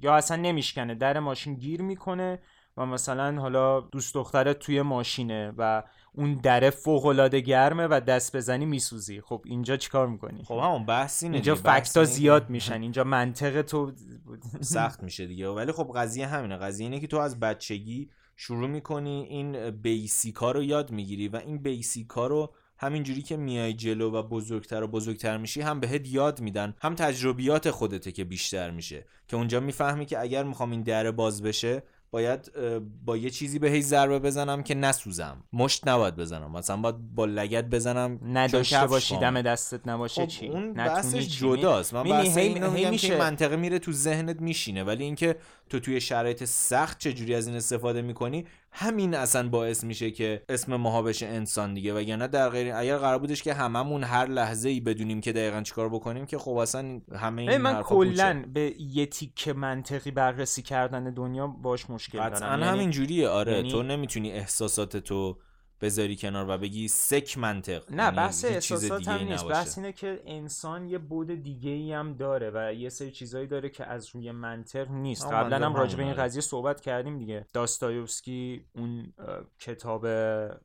[0.02, 2.38] یا اصلا نمیشکنه در ماشین گیر می‌کنه
[2.76, 5.82] و مثلا حالا دوست دخترت توی ماشینه و
[6.12, 9.20] اون دره فوق العاده گرمه و دست بزنی میسوزی.
[9.20, 12.82] خب اینجا چیکار می‌کنی؟ خب همون بحث اینه اینجا فکتا زیاد میشن.
[12.82, 13.92] اینجا منطق تو
[14.60, 15.48] سخت میشه دیگه.
[15.48, 16.56] ولی خب قضیه همینه.
[16.56, 21.58] قضیه اینه که تو از بچگی شروع می‌کنی این بیسیکا رو یاد می‌گیری و این
[21.58, 26.74] بیسیکا رو همینجوری که میای جلو و بزرگتر و بزرگتر میشی هم بهت یاد میدن
[26.80, 29.06] هم تجربیات خودته که بیشتر میشه.
[29.28, 31.82] که اونجا می‌فهمی که اگر می‌خوام این در باز بشه
[32.14, 32.50] باید
[33.04, 35.36] با یه چیزی به هیچ ضربه بزنم که نسوزم.
[35.52, 36.52] مشت نباید بزنم.
[36.52, 39.16] مثلا باید با لگت بزنم نداشته باشی.
[39.18, 43.18] دم دستت نباشه خب چی؟ اون بحثش؟ جداست من بحث هی- اینو میگم که میشه-
[43.18, 44.84] منطقه میره تو ذهنت میشینه.
[44.84, 45.36] ولی اینکه
[45.68, 48.44] تو توی شرایط سخت چجوری از این استفاده می‌کنی
[48.76, 51.94] همین اصلا باعث میشه که اسم ماها بشه انسان دیگه.
[51.94, 55.88] وگرنه در غیر اگر قرار بودش که هممون هر لحظه ای بدونیم که دقیقا چیکار
[55.88, 57.82] بکنیم که خب اصلا همه این من.
[57.82, 62.60] کلا به یه تیکه منطقی بررسی کردن دنیا باش مشکل قطعا دارم.
[62.60, 63.28] یعنی همین جوریه.
[63.28, 65.38] آره یعنی- تو نمی‌تونی احساسات تو
[65.84, 69.48] بذاری کنار و بگی سک منطق نه یعنی بحث احساسات دیگه‌ای هم نیست.
[69.48, 73.68] بحث اینه که انسان یه بود دیگه ای هم داره و یه سری چیزایی داره
[73.68, 76.14] که از روی منطق نیست قبلا هم راجع به این.
[76.14, 79.12] قضیه صحبت کردیم دیگه داستایوفسکی اون
[79.58, 80.06] کتاب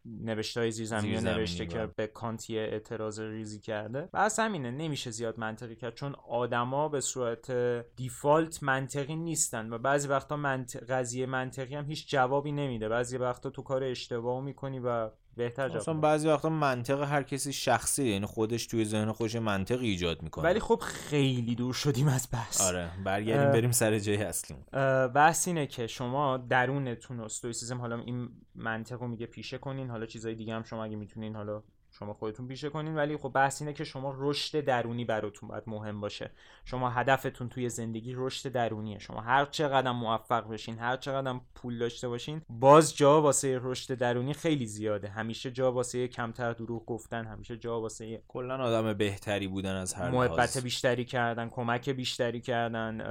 [0.05, 1.87] نوشتای زیرزمینی نوشته که بله.
[1.87, 7.01] به کانت یه اعتراض ریزی کرده بحث همینه نمیشه زیاد منطقی کرد چون آدما به
[7.01, 7.51] صورت
[7.95, 10.77] دیفالت منطقی نیستن و بعضی وقتا منط...
[10.77, 15.08] قضیه منطقی هم هیچ جوابی نمیده بعضی وقتا تو کار اشتباه می‌کنی و
[15.39, 15.93] بهتر جواب اصلا.
[15.93, 20.59] بعضی وقتا منطق هر کسی شخصی یعنی خودش توی ذهن خودش منطقی ایجاد می‌کنه ولی
[20.59, 23.51] خب خیلی دور شدیم از بحث آره برگردیم.
[23.51, 29.07] بریم سر جای اصلیم اه، بحث اینه که شما درونتون استویسیزم حالا این منطق رو
[29.07, 31.63] میگه پیشه کنین حالا چیزای دیگه هم شما اگه می‌تونین حالا
[31.99, 36.01] شما خودتون پیشه کنین ولی خب بحث اینه که شما رشد درونی براتون باید مهم
[36.01, 36.31] باشه.
[36.65, 38.99] شما هدفتون توی زندگی رشد درونیه.
[38.99, 44.33] شما هر چقدر موفق بشین هر چقدر پول داشته باشین باز جا واسه رشد درونی
[44.33, 45.07] خیلی زیاده.
[45.07, 50.11] همیشه جا واسه کمتر دروغ گفتن همیشه جا واسه کلا آدم بهتری بودن از هر
[50.11, 50.57] محبت.
[50.57, 53.01] بیشتری کردن کمک بیشتری کردن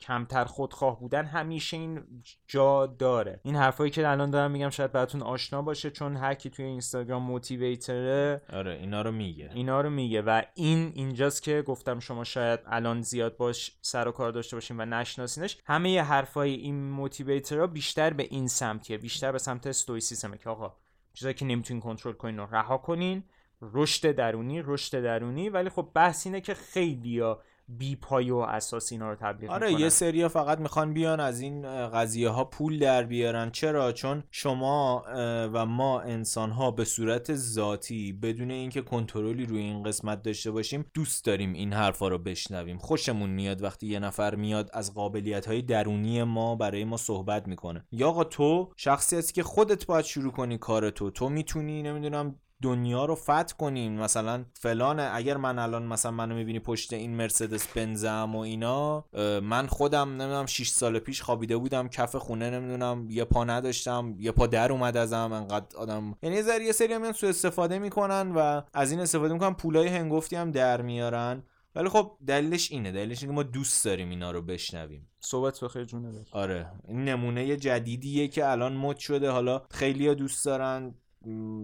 [0.00, 2.04] کمتر خودخواه بودن همیشه این
[2.46, 3.40] جا داره.
[3.42, 7.22] این حرفایی که الان دارم میگم شاید براتون آشنا باشه چون هر کی توی اینستاگرام
[7.22, 8.42] موتیویتره.
[8.52, 9.50] آره اینا رو میگه.
[9.54, 14.12] اینا رو میگه و این اینجاست که گفتم شما شاید الان زیاد باش سر و
[14.12, 15.58] کار داشته باشین و نشناسینش.
[15.66, 20.76] همه ی حرفای این موتیویترها بیشتر به این سمتیه بیشتر به سمت استویسیسمه که آقا
[21.14, 23.24] چیزایی که نمی‌تونین کنترل کنین رو رها کنین.
[23.62, 25.48] رشد درونی رشد درونی.
[25.48, 29.82] ولی خب بحث اینه که خیلیا بی پایه و اساس اینا رو تبلیغ آره می‌کنن.
[29.82, 33.50] یه سریا فقط می‌خوان بیان از این قضیه ها پول در بیارن.
[33.50, 35.04] چرا؟ چون شما
[35.52, 40.86] و ما انسان ها به صورت ذاتی بدون اینکه کنترلی روی این قسمت داشته باشیم
[40.94, 42.78] دوست داریم این حرفا رو بشنویم.
[42.78, 47.84] خوشمون میاد وقتی یه نفر میاد از قابلیت های درونی ما برای ما صحبت می‌کنه.
[47.92, 51.10] یا آقا تو شخصی هستی که خودت باید شروع کنی کار تو.
[51.10, 54.00] تو می‌تونی نمی‌دونم دنیا رو فتح کنیم.
[54.00, 59.04] مثلا فلانه اگر من الان مثلا منو می‌بینی پشت این مرسدس بنزم و اینا
[59.42, 64.32] من خودم نمی‌دونم 6 سال پیش خوابیده بودم کف خونه نمی‌دونم یه پا نداشتم یه
[64.32, 68.62] پا در اومد ازم انقدر آدم یعنی ذره یه سری میان سوء استفاده می‌کنن و
[68.74, 71.42] از این استفاده می‌کنن پولای هنگفتی هم در میارن.
[71.74, 72.92] ولی خب دلیلش اینه.
[72.92, 75.08] دلیلش اینه که ما دوست داریم اینا رو بشنویم.
[75.20, 76.26] صحبت بخیر جونه.
[76.32, 76.66] آره.
[76.88, 79.30] این نمونه جدیدیه که الان مد شده.
[79.30, 80.94] حالا خیلی دوست دارن.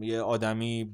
[0.03, 0.93] یه آدمی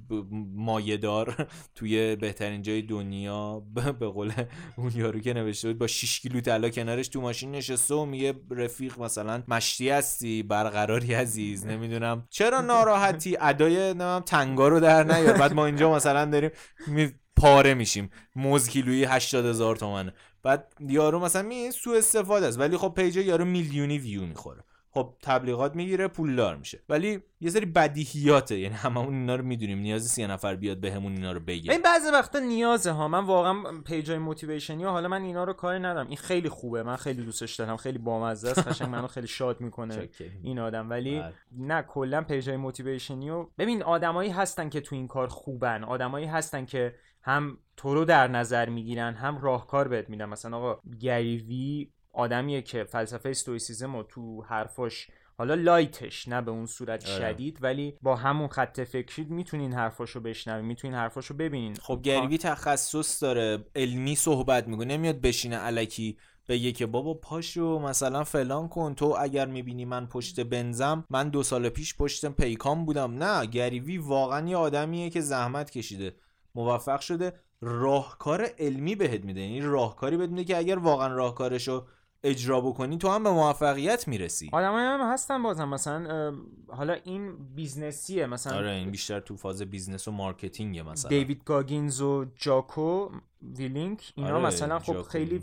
[0.55, 3.63] مایه‌دار توی بهترین جای دنیا
[4.01, 4.33] به قول
[4.77, 8.35] اون یارو که نوشته بود با 6 کیلو طلا کنارش تو ماشین نشسته و میگه
[8.51, 12.27] رفیق مثلا مشتی هستی برقراری عزیز نمی‌دونم.
[12.31, 15.39] چرا ناراحتی؟ ادای نمی‌دونم تنگا رو در نیار.
[15.39, 16.51] بعد ما اینجا مثلا داریم
[16.87, 18.11] می پاره میشیم.
[18.37, 20.13] موز کیلویی 80 هزار تومنه.
[20.43, 22.59] بعد یارو مثلا می سو استفاده است.
[22.59, 24.65] ولی خب پیج یارو میلیونی ویو می‌خوره.
[24.91, 26.83] خب تبلیغات می‌گیره پولدار میشه.
[26.89, 28.59] ولی یه سری بدیهیاته.
[28.59, 29.79] یعنی هممون اینا رو می‌دونیم.
[29.79, 31.73] نیازی یه نفر بیاد بهمون اینا رو بگه.
[31.73, 33.09] این بعضی وقتا نیازه ها.
[33.09, 36.07] من واقعا پیجای موتیویشنی حالا من اینا رو کاری ندارم.
[36.07, 36.83] این خیلی خوبه.
[36.83, 37.77] من خیلی دوستش دارم.
[37.77, 38.69] خیلی بامزه است.
[38.69, 40.09] قشنگ منو خیلی شاد می‌کنه.
[40.43, 40.91] این آدم.
[40.91, 41.33] ولی بله.
[41.59, 45.85] نه کلا پیجای موتیویشنی و ببین آدمایی هستن که تو این کار خوبن.
[45.85, 50.25] آدمایی هستن که هم تو رو در نظر می‌گیرن هم راهکار بهت میدن.
[50.25, 56.67] مثلا آقا گریوی آدمیه که فلسفه استویسیزم رو تو حرفاش حالا لایتش نه به اون
[56.67, 57.19] صورت آره.
[57.19, 61.75] شدید ولی با همون خط فکری می‌تونین حرفاشو بشنوین می‌تونین حرفاشو ببینین.
[61.75, 68.25] خب گریوی تخصص داره علمی صحبت می‌کنه نمیاد بشینه علکی بگه که بابا پاشو مثلا
[68.25, 73.23] فلان کن تو اگر می‌بینی من پشت بنزم من دو سال پیش پشت پیکان بودم.
[73.23, 76.15] نه گریوی واقعا یه آدمیه که زحمت کشیده.
[76.55, 79.41] موفق شده راهکار علمی بهت میده.
[79.41, 81.87] یعنی راهکاری بهت میده که اگر واقعا راهکارشو
[82.29, 84.51] اجرا بکنی تو هم به موفقیت می‌رسی.
[84.53, 85.69] آدمایی هم هستن بازم.
[85.69, 86.33] مثلا
[86.69, 88.27] حالا این business یه.
[88.27, 91.09] مثلا آره این بیشتر تو فاز business و marketing ه مثلا.
[91.09, 93.09] دیوید گاگینز و جاکو
[93.57, 95.03] ویلینک اینا آره، مثلا خب.
[95.03, 95.43] خیلی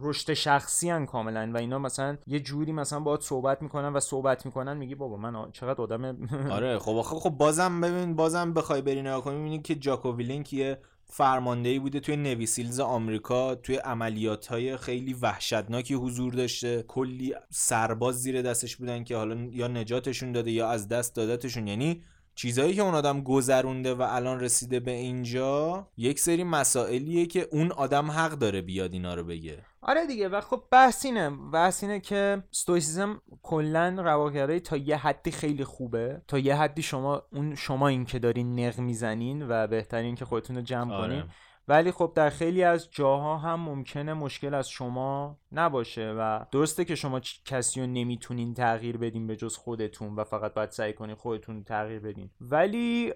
[0.00, 4.46] رشد شخصی هن کاملا و اینا مثلا یه جوری مثلا باهات صحبت می‌کنن و صحبت
[4.46, 6.16] می‌کنن میگی بابا من چقدر آدم
[6.52, 10.52] آره خب آخه خب بازم ببین بازم بخوای بری نگاه کنی می‌بینی که جاکو ویلینک
[10.52, 10.78] یه
[11.12, 16.84] فرماندهی بوده توی نوی سیلز آمریکا توی عملیات های خیلی وحشتناکی حضور داشته.
[16.88, 21.66] کلی سرباز زیر دستش بودن که حالا یا نجاتشون داده یا از دست دادتشون.
[21.66, 22.02] یعنی
[22.34, 27.72] چیزایی که اون آدم گذرونده و الان رسیده به اینجا یک سری مسائلیه که اون
[27.72, 29.69] آدم حق داره بیاد اینا رو بگه.
[29.82, 35.30] آره دیگه و خب بحث اینه بحث اینه که ستویسیزم کلا رواگرایی تا یه حدی
[35.30, 40.14] خیلی خوبه تا یه حدی شما اون شما این که دارین نق می‌زنین و بهترین
[40.14, 41.08] که خودتون رو جمع آره.
[41.08, 41.24] کنین
[41.70, 46.94] ولی خب در خیلی از جاها هم ممکنه مشکل از شما نباشه و درسته که
[46.94, 51.64] شما کسی رو نمی‌تونین تغییر بدین به جز خودتون و فقط باید سعی کنین خودتون
[51.64, 52.30] تغییر بدین.
[52.40, 53.12] ولی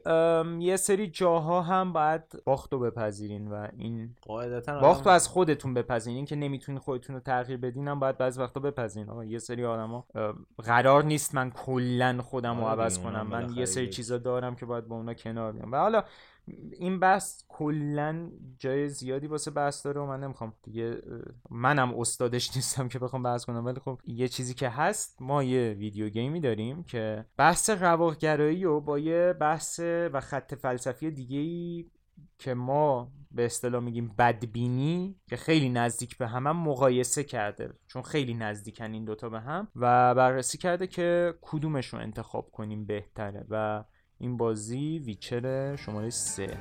[0.58, 5.74] یه سری جاها هم باید باخت رو بپذیرین و این قاعدتا باخت رو از خودتون
[5.74, 6.24] بپذیرین.
[6.24, 9.10] که نمی‌تونین خودتون رو تغییر بدین هم باید بعضی وقتا بپذیرین.
[9.10, 10.06] آقا یه سری آدما
[10.64, 13.26] قرار نیست من کلا خودم رو آره عوض کنم.
[13.26, 15.72] من یه سری چیزا دارم که باید با اونا کنار بیام.
[15.72, 16.04] و حالا
[16.72, 21.02] این بحث کلا جای زیادی واسه بحث داره و من نمی‌خوام دیگه
[21.50, 25.76] منم استادش نیستم که بخوام بحث کنم ولی خب یه چیزی که هست ما یه
[25.78, 29.80] ویدیو گیمی داریم که بحث رواقگرایی و با یه بحث
[30.12, 31.90] و خط فلسفی دیگه ای
[32.38, 38.02] که ما به اصطلاح میگیم بدبینی که خیلی نزدیک به هم, هم مقایسه کرده چون
[38.02, 43.46] خیلی نزدیکن این دوتا به هم و بررسی کرده که kudumش رو انتخاب کنیم بهتره.
[43.50, 43.84] و
[44.18, 46.58] این بازی ویچر شماره سه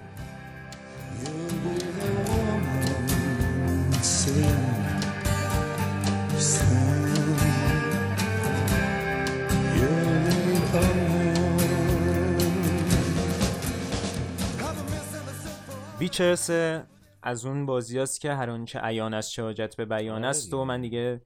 [16.00, 16.88] ویچر سه
[17.24, 20.54] از اون بازی است که هر آنچه عیان است چه حاجت به بیان آره است
[20.54, 20.66] و.
[20.66, 21.22] من دیگه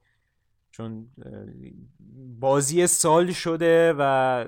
[0.70, 1.08] چون
[2.40, 4.44] بازی سال شده و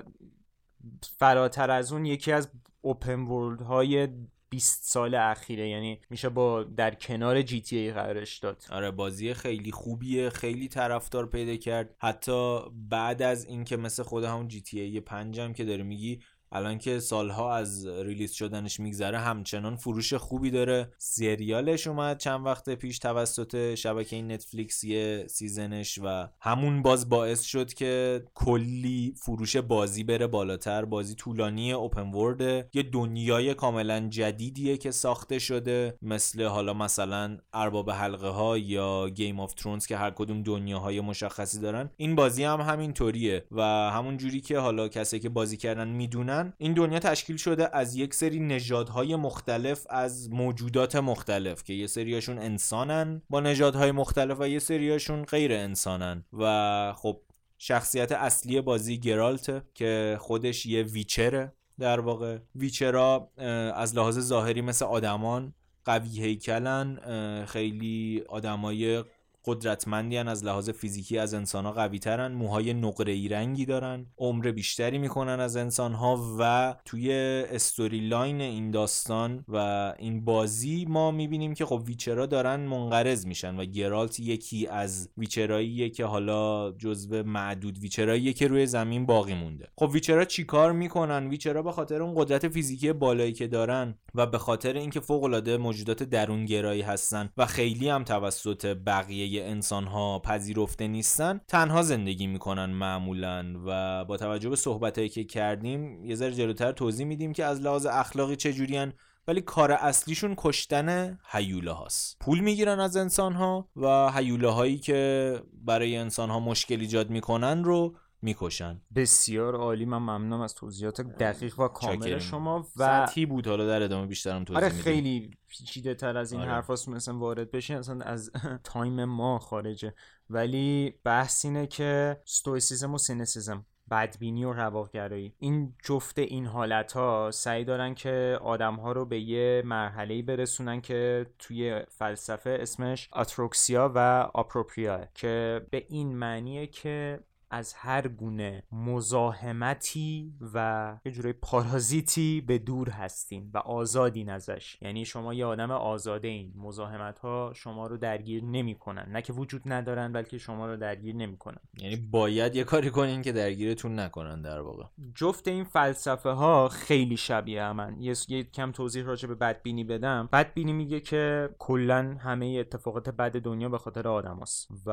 [1.17, 2.49] فراتر از اون یکی از
[2.81, 4.07] open world های
[4.49, 5.69] 20 سال اخیره.
[5.69, 8.63] یعنی میشه با در کنار GTA قرارش داد.
[8.69, 11.95] آره بازی خیلی خوبیه خیلی طرفدار پیدا کرد.
[11.99, 17.55] حتی بعد از اینکه مثل خود همون GTA پنجم که داره میگی الان که سالها
[17.55, 20.91] از release شدنش میگذره همچنان فروش خوبی داره.
[20.97, 27.41] سریالش اومد چند وقت پیش توسط شبکه نتفلیکس یه season ش و همون باز باعث
[27.41, 30.85] شد که کلی فروش بازی بره بالاتر.
[30.85, 37.37] بازی طولانی open world ه یه دنیای کاملا جدیدیه که ساخته شده مثل حالا مثلا
[37.53, 41.89] ارباب حلقه ها یا گیم آف ترونز که هر کدوم دنیاهای مشخصی دارن.
[41.97, 43.61] این بازی هم همین طوریه و
[43.91, 48.13] همون جوری که حالا کسی که بازی کردن می‌دونن این دنیا تشکیل شده از یک
[48.13, 54.59] سری نژادهای مختلف از موجودات مختلف که یه سریاشون انسانن با نژادهای مختلف و یه
[54.59, 56.25] سریاشون غیر انسانن.
[56.33, 57.21] و خب
[57.57, 62.37] شخصیت اصلی بازی گرالته که خودش یه ویچره در واقع.
[62.55, 63.31] ویچرا
[63.75, 65.53] از لحاظ ظاهری مثل آدمان
[65.85, 66.99] قوی هیکلن
[67.45, 69.03] خیلی آدمای
[69.45, 74.05] قدرتمندی هن از لحاظ فیزیکی از انسان ها قوی ترن موهای نقره ای رنگی دارن
[74.17, 77.13] عمر بیشتری می‌کنن از انسان ها و توی
[77.51, 79.57] storyline این داستان و
[79.99, 85.09] این بازی ما می‌بینیم که خب witcher ا دارن منقرض میشن و گرالت یکی از
[85.17, 89.67] witcher اییه که حالا جزو معدود witcher اییه که روی زمین باقی مونده.
[89.77, 93.95] خب witcher ا چیکار می‌کنن؟ witcher ا به خاطر اون قدرت فیزیکی بالایی که دارن
[94.15, 99.83] و به خاطر اینکه فوق العاده موجودات درونگرایی هستن و خیلی هم توسط بقیه انسان
[99.83, 103.45] ها پذیرفته نیستن تنها زندگی می‌کنن معمولا.
[103.65, 107.85] و با توجه به صحبتایی که کردیم یه ذره جلوتر توضیح میدیم که از لحاظ
[107.85, 108.93] اخلاقی چجورین
[109.27, 112.17] ولی کار اصلیشون کشتن هیوله هاست.
[112.19, 117.63] پول می‌گیرن از انسان ها و هیوله هایی که برای انسان ها مشکل ایجاد می‌کنن
[117.63, 122.19] رو می‌کشن بسیار عالی من ممنونم از توضیحات دقیق و کامل.
[122.19, 124.69] شما و سطحی بود حالا در ادامه بیشترم توضیح آره.
[124.69, 126.51] خیلی پیچیده تر از این آره.
[126.51, 128.31] حرف هاست مثلا وارد بشین اصلا از
[128.63, 129.93] تایم ما خارجه
[130.29, 137.31] ولی بحث اینه که Stoicism و Cynicism بدبینی و رواقگرایی این جفت این حالت ها
[137.33, 143.91] سعی دارن که آدم ها رو به یه مرحله برسونن که توی فلسفه اسمش ataraxia
[143.95, 147.19] و آپروپریا که به این معنیه که
[147.51, 154.77] از هر گونه مزاحمتی و یه جورای پارازیتی به دور هستین و آزادین ازش.
[154.81, 159.05] یعنی شما یه آدم آزاده این مزاحمت ها شما رو درگیر نمی‌کنن.
[159.11, 161.59] نه که وجود ندارن بلکه شما رو درگیر نمی‌کنن.
[161.77, 164.83] یعنی باید یه کاری کنین که درگیرتون نکنن در واقع.
[165.15, 170.29] جفت این فلسفه ها خیلی شبیه همن یه, یه کم توضیح راجع به بدبینی بدم.
[170.33, 174.91] بدبینی میگه که کلا همه اتفاقات بد دنیا به خاطر آدم هست و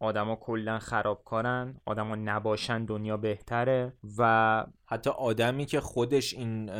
[0.00, 1.80] آدما کلا خرابکارن.
[1.86, 6.70] آدما نباشن دنیا بهتره و حتی آدمی که خودش این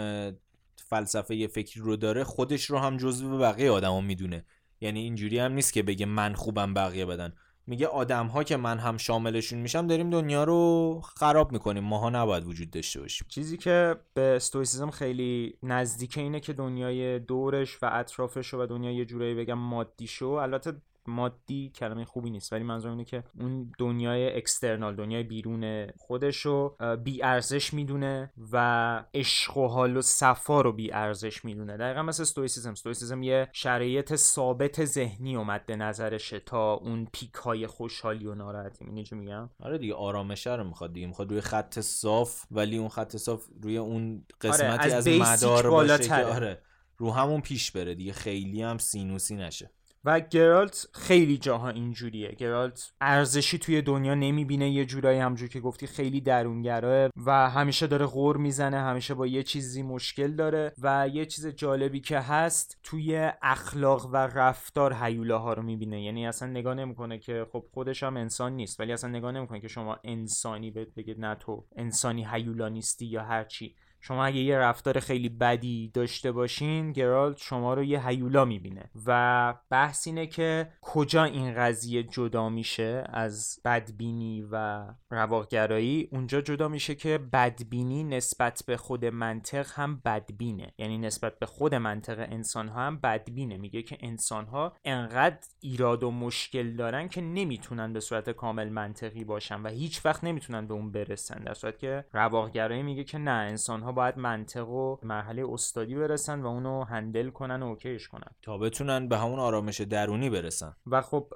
[0.77, 4.45] فلسفه فکری رو داره خودش رو هم جزو بقیه آدما می‌دونه.
[4.81, 7.33] یعنی اینجوری هم نیست که بگه من خوبم بقیه بدن.
[7.67, 11.85] میگه آدم ها که من هم شاملشون میشم داریم دنیا رو خراب می‌کنیم.
[11.85, 13.27] ماها نباید وجود داشته باشیم.
[13.31, 19.05] چیزی که به Stoicism خیلی نزدیک اینه که دنیای دورش و اطرافش و دنیا یه
[19.05, 20.73] جورایی بگم مادی شو البته
[21.07, 22.53] مادی کلمه خوبی نیست.
[22.53, 29.57] ولی منظورم اینه که اون دنیای external دنیای بیرون خودشو بی ارزش می‌دونه و عشق
[29.57, 31.77] و حال و صفا رو بی ارزش می‌دونه.
[31.77, 37.67] دقیقا مثل Stoicism Stoicism یه شرایط ثابت ذهنی و مد نظرشه تا اون peak های
[37.67, 41.07] خوشحالی و ناراحتی می‌دونی چی میگم؟ آره دیگه آرامشه رو می‌خواد دیگه.
[41.07, 45.71] می‌خواد روی خط صاف ولی اون خط صاف روی اون قسمتی از از بیسیک مدار
[45.71, 46.15] باشه که.
[46.15, 46.63] آره
[46.97, 48.13] رو همون پیش بره دیگه.
[48.13, 49.71] خیلی هم سینوسی نشه.
[50.05, 52.33] و گرالت خیلی جاها اینجوریه.
[52.33, 58.07] گرالت ارزشی توی دنیا نمی‌بینه یه جورایی همجور که گفتی خیلی درونگراه و همیشه داره
[58.07, 63.31] غور می‌زنه همیشه با یه چیزی مشکل داره و یه چیز جالبی که هست توی
[63.43, 66.03] اخلاق و رفتار هیولاها رو می‌بینه.
[66.03, 69.69] یعنی اصلا نگاه نمی‌کنه که خب خودش هم انسان نیست ولی اصلا نگاه نمی‌کنه که
[69.69, 73.75] شما انسانی بهت بگه نه تو انسانی هیولا نیستی یا هرچی.
[74.07, 78.91] شما اگه یه رفتار خیلی بدی داشته باشین گرالت شما رو یه هیولا می‌بینه.
[79.07, 86.09] و بحث اینه که کجا این قضیه جدا میشه از بدبینی و رواقگرایی.
[86.13, 90.73] اونجا جدا میشه که بدبینی نسبت به خود منطق هم بدبینه.
[90.79, 93.57] یعنی نسبت به خود منطق انسان ها هم بدبینه.
[93.57, 99.25] میگه که انسان ها انقدر ایراد و مشکل دارن که نمی‌تونن به صورت کامل منطقی
[99.25, 101.43] باشن و هیچ وقت نمی‌تونن به اون برسن.
[101.45, 106.41] در صورت که رواقگرایی میگه که نه انسان ها باید منطق و مرحله استادی برسن
[106.41, 108.31] و اونو هندل کنن و اوکیش کنن.
[108.43, 110.75] تا بتونن به همون آرامش درونی برسن.
[110.87, 111.33] و خب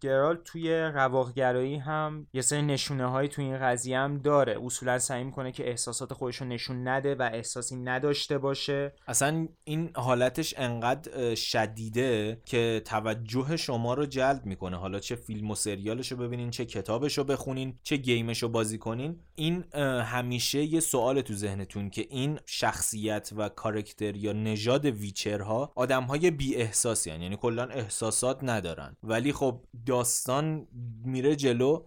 [0.00, 4.58] گرالت توی رواقگرایی هم یه سری نشونه هایی توی این قضیه هم داره.
[4.64, 8.92] اصولا سعی می‌کنه که احساسات خودش رو نشون نده و احساسی نداشته باشه.
[9.06, 14.76] اصلا این حالتش انقدر شدیده که توجه شما رو جلب می‌کنه.
[14.76, 18.48] حالا چه فیلم و سریالش رو ببینین چه کتابش رو بخونین چه game ش رو
[18.48, 19.20] بازی کنین.
[19.34, 19.64] این
[20.02, 26.02] همیشه یه سوال تو ذهنتون که این شخصیت و کاراکتر یا نژاد Witcher ها آدم
[26.02, 28.96] های بی احساس یعنی کلا احساسات ندارن.
[29.02, 30.68] ولی خب داستان
[31.04, 31.84] میره جلو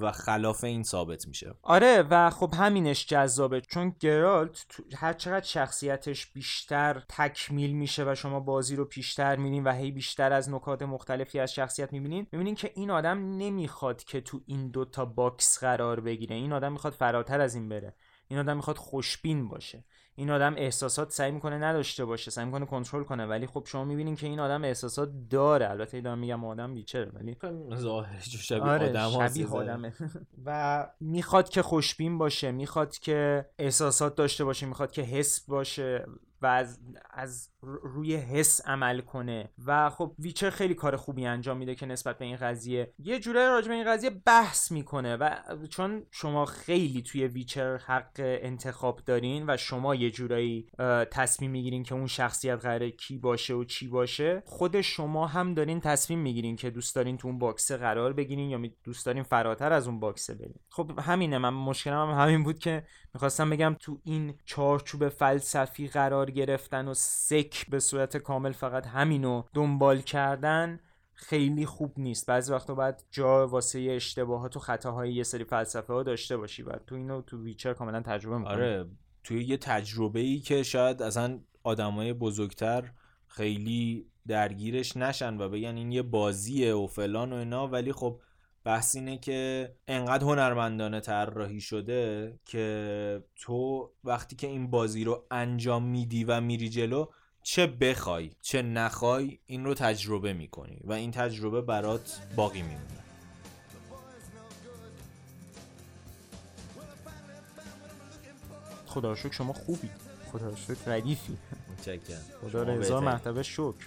[0.00, 1.54] و خلاف این ثابت میشه.
[1.62, 3.60] آره و خب همینش جذابه.
[3.60, 4.64] چون گرالت
[4.96, 10.32] هر چقدر شخصیتش بیشتر تکمیل میشه و شما بازی رو پیشتر میرین و هی بیشتر
[10.32, 15.04] از نکات مختلفی از شخصیت می‌بینین می‌بینین که این آدم نمی‌خواد که تو این دوتا
[15.04, 16.36] box قرار بگیره.
[16.36, 17.94] این آدم می‌خواد فراتر از این بره.
[18.32, 19.84] این آدم می‌خواد خوشبین باشه.
[20.14, 23.26] این آدم احساسات سعی می‌کنه نداشته باشه سعی می‌کنه کنترل کنه.
[23.26, 25.70] ولی خب شما می‌بینین که این آدم احساسات داره.
[25.70, 27.36] البته دارم میگم آدم Witcher ه ولی
[27.74, 29.92] ظاهرش شبیه آره آدم شبیه آدمه.
[30.44, 36.06] و می‌خواد که خوشبین باشه می‌خواد که احساسات داشته باشه می‌خواد که حس باشه.
[36.42, 39.48] و از, از روی حس عمل کنه.
[39.66, 42.94] و خب ویچر خیلی کار خوبی انجام میده که نسبت به این قضیه.
[42.98, 45.36] یه جورایی راجع به این قضیه بحث می‌کنه و
[45.70, 50.66] چون شما خیلی توی ویچر حق انتخاب دارین و شما یه جورایی
[51.10, 55.80] تصمیم می‌گیرین که اون شخصیت قراره کی باشه و چی باشه خود شما هم دارین
[55.80, 59.88] تصمیم می‌گیرین که دوست دارین تو اون باکسه قرار بگیرین یا دوست دارین فراتر از
[59.88, 60.54] اون باکسه برین.
[60.70, 61.38] خب همینه.
[61.38, 66.94] من مشکلم هم همین بود که می‌خواستم بگم تو این چارچوب فلسفی قرار گرفتن و
[66.94, 70.80] سک به صورت کامل فقط همینو دنبال کردن
[71.14, 72.26] خیلی خوب نیست.
[72.26, 76.72] بعضی وقتا باید جا واسه اشتباهات و خطاهای یه سری فلسفه ها داشته باشی و
[76.86, 78.52] تو اینو تو ویچر کاملا تجربه می‌کنی.
[78.52, 78.86] آره
[79.24, 82.92] توی یه تجربه ای که شاید اصلا آدمای بزرگتر
[83.26, 88.20] خیلی درگیرش نشن و بگن این یه بازیه و فلان و اینا ولی خب
[88.64, 95.84] بحث اینه که انقدر هنرمندانه طراحی شده که تو وقتی که این بازی رو انجام
[95.84, 97.06] میدی و میری جلو
[97.42, 103.02] چه بخوای چه نخوای این رو تجربه می‌کنی و این تجربه برات باقی میمونه.
[108.86, 109.90] خدا شکر شما خوبی.
[110.32, 111.38] خدا شکر ردیفی.
[111.72, 112.22] متشکرم.
[112.42, 112.94] خدا بهتری.
[112.94, 113.86] مرتبه شکر.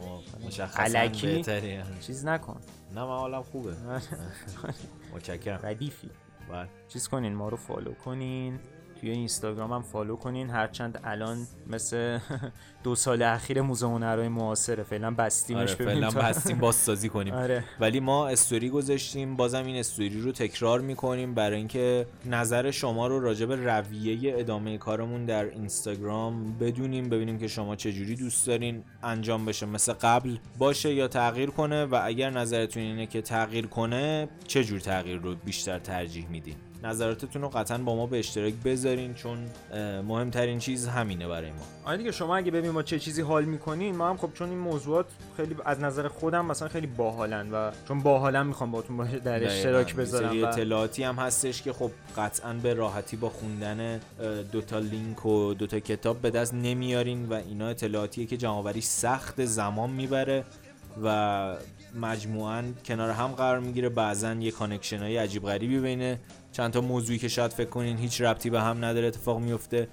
[0.00, 1.80] شما مشخصا الکی؟ بهتری.
[2.00, 2.60] چیز نکن.
[2.94, 3.76] نه من حالم خوبه.
[5.14, 5.60] متشکرم.
[5.62, 6.10] ردیفی.
[6.48, 6.68] بله.
[6.88, 8.58] چیز کنین ما رو follow کنین.
[9.02, 10.50] توی اینستاگرام هم follow کنین.
[10.50, 12.18] هرچند الان مثل
[12.84, 14.82] دو سال اخیر موزه هنرهای معاصره.
[14.82, 17.34] فعلا بستیمش آره ببینیم فعلا بستیم بازسازی کنیم.
[17.34, 17.64] آره.
[17.80, 23.20] ولی ما استوری گذاشتیم بازم این استوری رو تکرار می‌کنیم برای اینکه نظر شما رو
[23.20, 29.44] راجع به رویه ادامه کارمون در اینستاگرام بدونیم ببینیم که شما چجوری دوست دارین انجام
[29.44, 29.66] بشه.
[29.66, 34.80] مثل قبل باشه یا تغییر کنه و اگر نظرتون اینه که تغییر کنه چه جور
[34.80, 39.38] تغییر رو بیشتر ترجیح میدین؟ نظراتتون رو قطعا با ما به اشتراک بذارین چون
[40.08, 41.62] مهمترین چیز همینه برای ما.
[41.84, 44.58] آره دیگه شما اگه ببینیم ما چه چیزی حال می‌کنین ما هم خب چون این
[44.58, 49.94] موضوعات خیلی از نظر خودم مثلا خیلی باحالن و چون باحالن می‌خوام باهاتون در اشتراک
[49.94, 54.00] بذارم و اطلاعاتی هم هستش که خب قطعا به راحتی با خوندن
[54.52, 59.90] دوتا لینک و دوتا کتاب به دست نمیارین و اینا اطلاعاتیه که جمعآوری سخت زمان
[59.90, 60.44] می‌بره
[61.04, 61.56] و
[62.00, 63.88] مجموعا کنار هم قرار می‌گیره.
[63.88, 66.18] بعضا یه connection های عجیب غریبی بین
[66.52, 69.88] چند تا موضوعی که شاید فکر کنین هیچ ربطی به هم نداره اتفاق میفته.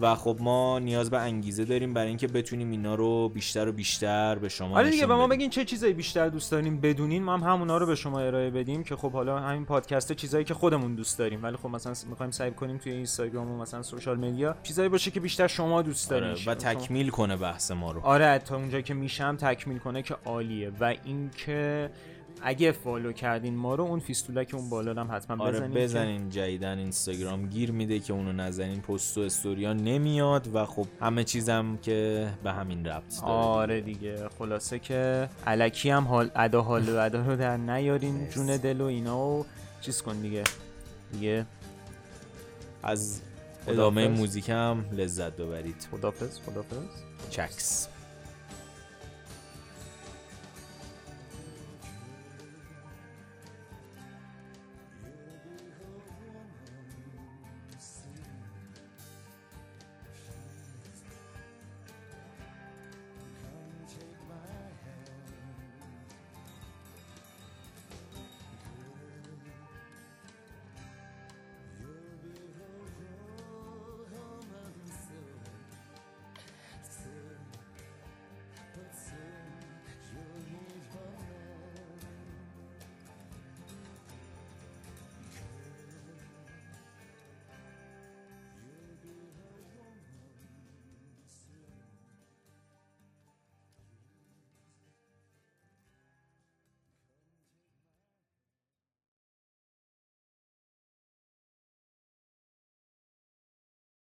[0.00, 4.34] و خب ما نیاز به انگیزه داریم برای اینکه بتونیم اینا رو بیشتر و بیشتر
[4.38, 5.26] به شما آره دیگه به ما.
[5.26, 7.22] بگین چه چیزایی بیشتر دوست داریم بدونین.
[7.22, 10.54] ما هم همونا رو به شما ارائه بدیم که خب حالا همین پادکست چیزایی که
[10.54, 11.42] خودمون دوست داریم.
[11.42, 15.20] ولی خب مثلا می‌خوایم سعی کنیم توی اینستاگرام و مثلا social media چیزایی باشه که
[15.20, 16.44] بیشتر شما دوست آره، دارین.
[16.46, 18.00] و تکمیل کنه بحث ما رو.
[18.00, 20.72] آره تا اونجا که میشه تکمیل کنه که عالیه.
[20.80, 21.90] و اینکه
[22.46, 25.78] اگه فالو کردین ما رو اون فیستولا که اون بالا هم حتما آره بزنین که-
[25.80, 27.46] بزنین جدیدن اینستاگرام.
[27.46, 32.52] گیر میده که اونو نزنین پست و استوریا نمیاد و خب همه چیزم که به
[32.52, 37.36] همین ربط داره آره دیگه خلاصه که علکی هم حال ادا حال و ادا رو
[37.36, 39.46] در نیارین جون دل و اینا و
[39.80, 40.44] چیز کن دیگه.
[41.12, 41.46] دیگه
[42.82, 43.20] از
[43.68, 44.20] ادامه خداحافظ.
[44.20, 45.86] موزیک هم لذت ببرید.
[45.90, 46.76] خدافز خدافز
[47.30, 47.88] چکس